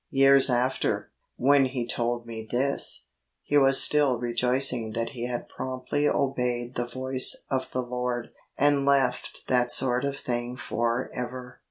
Years 0.09 0.49
after, 0.49 1.11
when 1.35 1.65
he 1.65 1.85
told 1.87 2.25
me 2.25 2.47
this, 2.49 3.09
he 3.43 3.55
was 3.59 3.79
still 3.79 4.17
rejoicing 4.17 4.93
that 4.93 5.09
he 5.11 5.27
had 5.27 5.47
promptly 5.47 6.09
obeyed 6.09 6.73
the 6.73 6.87
voice 6.89 7.45
of 7.51 7.69
the 7.69 7.83
Lord, 7.83 8.31
and 8.57 8.83
left 8.83 9.43
that 9.45 9.71
sort 9.71 10.03
of 10.03 10.17
thing 10.17 10.57
for 10.57 11.11
ever. 11.13 11.59